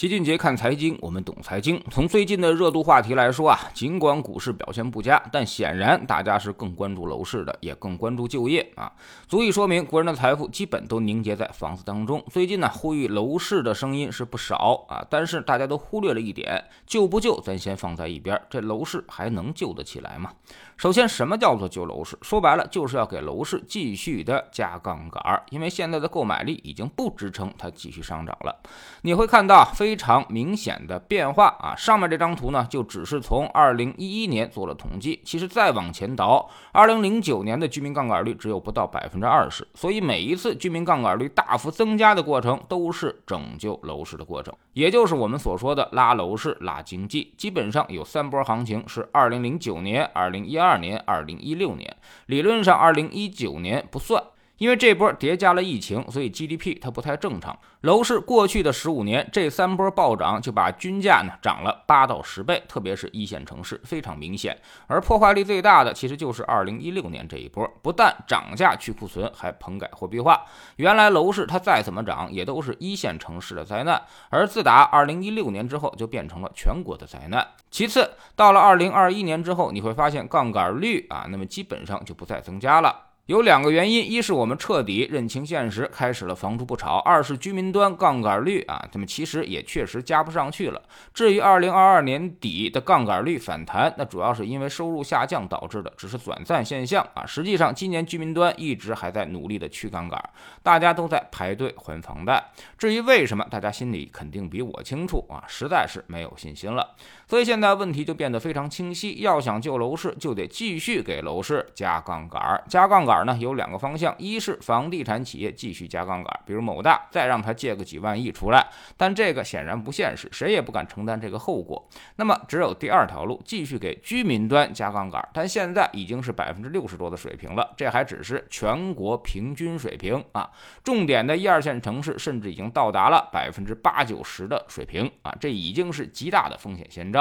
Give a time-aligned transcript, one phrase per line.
[0.00, 1.78] 齐俊杰看财经，我们懂财经。
[1.90, 8.90] 从最近的热度话题来说啊，尽管股市表现不佳，但显然大家是更关注楼市的，也更关注就业啊，
[9.28, 12.24] 足以说明国人的财富基本都凝结在房子当中。
[12.30, 20.32] 最近呢，呼吁楼市的声音是不少啊，但是大家都忽略了一点，救不救咱先放在一边，这楼市还能救得起来吗？
[20.78, 22.16] 首先，什么叫做救楼市？
[22.22, 28.62] 说白了，就是要给楼市继续的加杠杆，因为现在的购买力已经不支撑它继续上涨了。
[29.02, 31.74] 你会看到非非常明显的变化啊！
[31.74, 47.34] 上面这张图呢，就只是从二零一一年做了统计，其实再往前倒，二零零九年的居民杠杆率只有不到百分之二十，所以每一次居民杠杆率大幅增加的过程，都是拯救楼市的过程，也就是我们所说的拉楼市、拉经济。
[47.36, 50.60] 基本上有三波行情，是二零零九年、二零一。
[50.60, 54.22] 二年、二零一六年，理论上二零一九年不算，
[54.60, 57.58] 因为这波叠加了疫情，所以 GDP 它不太正常。
[57.80, 64.54] 楼市过去的十五年，这三波暴涨就把均价呢涨了八到十倍，特别是一线城市非常明显。
[64.86, 70.44] 而破坏力最大的其实就是二零一六年这一波，不但涨价去库存，还棚改货币化。
[70.76, 77.48] 原来楼市它再怎么涨，也都是一线城市的灾难，而自打二零一六年之后，就变成了全国的灾难。
[77.70, 83.06] 其次，到了二零二一年之后，你会发现杠杆率啊，那么基本上就不再增加了。
[83.30, 90.82] 有两个原因，一是我们彻底认清现实，开始了房住不炒；二是居民端杠杆率啊，那么其实也确实加不上去了。
[91.14, 97.24] 至于二零二二年底的杠杆率反弹，那主要是因为收入下降导致的，只是短暂现象啊。
[97.24, 100.20] 实际上，今年居民端一直还在努力的去杠杆，
[100.64, 102.44] 大家都在排队还房贷。
[102.76, 106.96] 至于为什么，大家心里肯定比我清楚啊，实在是没有信心了。
[107.30, 113.24] 所以现在问题就变得非常清晰，要想救楼市，就得继续给楼市加杠杆，加杠杆。
[113.24, 121.88] 呢有两个方向，一是房地产企业继续加杠杆，比如某大再让他借个几万亿出来，但这个显然不现实，谁也不敢承担这个后果。
[122.16, 130.50] 那么只有第二条路，继续给居民端加杠杆，但现在已经是百分之六十多的水平了，这还只是全国平均水平啊。
[130.82, 137.19] 重点的一二线城市甚至已经到达了百分之八九十的水平啊，这已经是极大的风险先兆。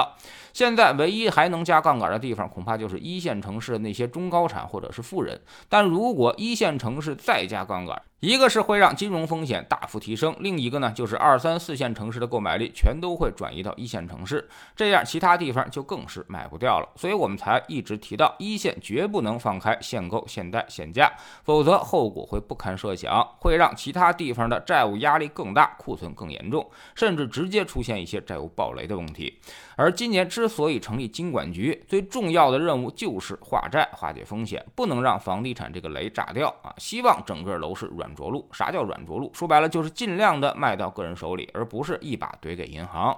[0.54, 5.90] 现在唯一还能加杠杆的地方，恐怕就是一线城市的那些中高产或者是富人，但。
[5.90, 16.90] 如果一线城市再加杠杆，一个是会让金融风险大幅提升，另一个呢就是二三四线城市的购买力全都会转移到一线城市，这样其他地方就更是卖不掉了。
[16.98, 21.10] 所以我们才一直提到一线绝不能放开限购、限贷、限价，
[21.46, 29.40] 否则后果会不堪设想，会让其他地方的债务压力更大，库存更严重，甚至直接出现一些债务暴雷的问题。
[29.78, 36.76] 而今年之所以成立金管局，最重要的任务就是化债、化解风险，不能让房地产这个雷炸掉啊！
[36.78, 38.48] 希望整个楼市软着陆。
[38.52, 39.32] 啥叫软着陆？
[39.34, 43.18] 说白了就是尽量的卖到个人手里，而不是一把怼给银行。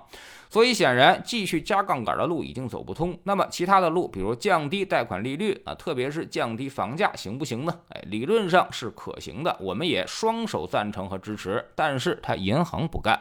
[0.51, 3.17] 所以显然，继续加杠杆的路已经走不通。
[3.23, 7.73] 那么其他的路，比如降低贷款利率啊，特别是降低房价，行不行呢？
[7.87, 11.63] 哎，理论上是可行的，我们也双手赞成和支持。
[11.73, 13.17] 但是它银行不干，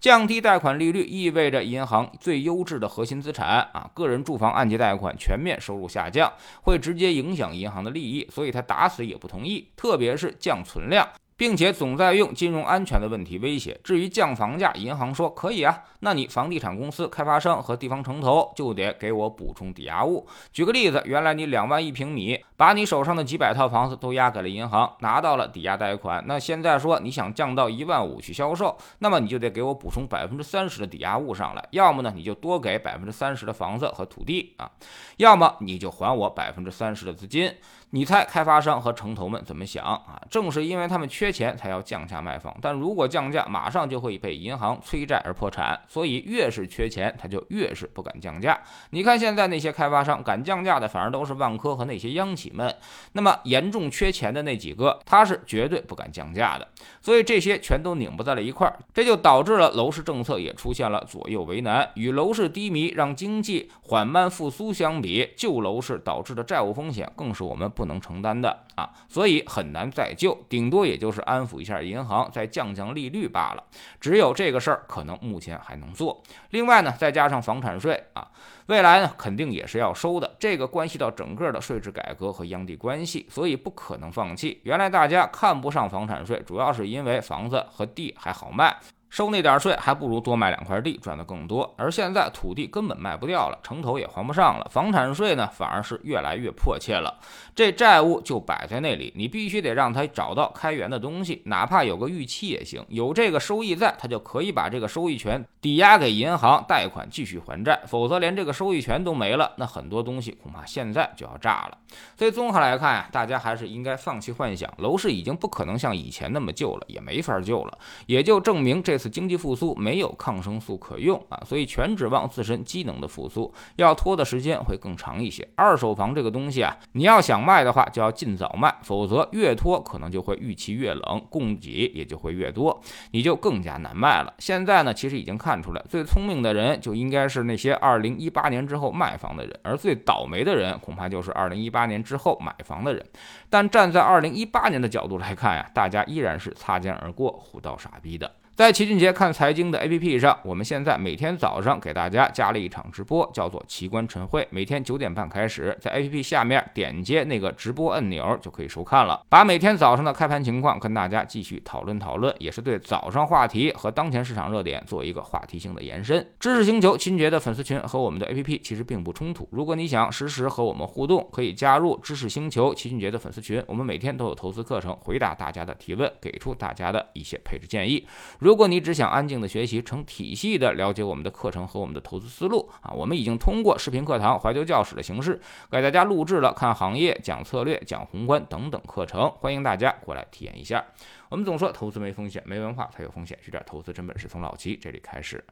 [0.00, 6.32] 降低贷款利率意味着银行最优质的核心资产啊，个人住房按揭贷款全面收入下降，
[6.62, 9.68] 会直接影响银行的利益，所以他打死也不同意。
[9.76, 11.08] 特别是降存量。
[11.42, 13.76] 并且总在用金融安全的问题威胁。
[13.82, 20.24] 至于降房价，银行说可以啊，那你房地产公司、开发商和地方城投就得给我补充抵押物。
[20.52, 26.22] 举个例子，原来你两万一平米，把你手上的几百套房子都押给了银行，拿到了抵押贷款。
[26.28, 34.70] 那现在说你想降到一万五去销售，那么你就得给我补充百分之三十的抵押物上来，要么呢你就多给百分之三十的房子和土地啊，
[35.16, 37.52] 要么你就还我百分之三十的资金。
[37.94, 40.18] 你猜开发商和城投们怎么想啊？
[40.30, 42.56] 正是因为他们缺钱，才要降价卖房。
[42.62, 45.78] 但如果降价，马上就会被银行催债而破产。
[45.86, 48.58] 所以越是缺钱，他就越是不敢降价。
[48.90, 52.74] 你看现在那些开发商敢降价的，反而都是万科和那些央企们。
[53.12, 56.66] 那么严重缺钱的那几个，他是绝对不敢降价的。
[57.02, 61.86] 所以这些全都拧不在了一块儿，这就导致了楼市政策也出现了左右为难。
[61.96, 67.81] 与楼市低迷让经济缓慢复苏相比，旧楼市导致的债务风险更是我们不。
[67.82, 73.64] 不能承担的啊，所以很难再救，顶多也就是安抚一下银行，再降降利率罢了。
[74.00, 76.22] 只有这个事儿可能目前还能做。
[76.50, 78.30] 另外呢，再加上房产税啊，
[78.66, 84.60] 未来呢肯定也是要收的，这个关系到整个的税制改革和央地关系，所以不可能放弃。
[84.62, 88.78] 原来大家看不上房产税，主要是因为房子和地还好卖。
[89.12, 91.70] 收那点税，还不如多卖两块地赚的更多。
[91.76, 97.20] 而现在土地根本卖不掉了，城头也还不上了，房产税呢反而是越来越迫切了。
[97.54, 107.82] 这债务就摆在那里，你必须得让他找到开源的东西，哪怕有个预期也行，有这个收益在，他就可以把这个收益权抵押给银行贷款继续还债。
[107.86, 111.76] 否则连这个收益权都没了，那很多东西恐怕现在就要炸了。
[112.16, 117.76] 所以综合来看呀，大家还是应该放弃幻想，楼市已经不可能像以前那么救了，也没法救了，
[118.06, 119.01] 也就证明这。
[119.02, 125.46] 此经济复苏没有抗生素可用啊，所以全指望自身机能的复苏，要拖的时间会更长一些。
[125.56, 134.32] 二手房这个东西啊，你要想卖的话，就要尽早卖，否则越拖可能就会预期越冷，供给也就会越多，你就更加难卖了。
[134.38, 143.04] 现在呢，其实已经看出来，最聪明的人就应该是那些二零一八年之后卖房的人，而最倒霉的人恐怕就是二零一八年之后买房的人。
[143.50, 148.30] 但站在二零一八年的角度来看呀，大家依然是擦肩而过、虎到傻逼的。
[148.62, 159.20] 在齐俊杰看财经的 APP 上，我们现在每天早上给大家加了一场直播，叫做奇观晨会，每天九点半开始，在 APP 下面点击那个直播按钮就可以收看了。
[159.28, 166.24] 把每天早上的开盘情况跟大家继续讨论讨论，也是对早上话题和当前市场热点做一个话题性的延伸。
[166.38, 178.06] 知识星球齐俊杰的粉丝群和我们的 APP 其实并不冲突，如果你想实时和我们互动，可以加入知识星球齐俊杰的粉丝群，我们每天都有投资课程回答大家的提问，给出大家的一些配置建议。
[178.38, 185.40] 如如果你只想安静的学习，成体系的了解我们的课程和我们的投资思路啊，我们已经通过视频课堂、怀旧教室的形式，
[185.70, 190.84] 给大家录制了看行业、讲策略、讲宏观等等课程，欢迎大家过来体验一下。
[191.30, 195.42] 我们总说投资没风险，没文化才有风险，学点投资真本事，从老齐这里开始。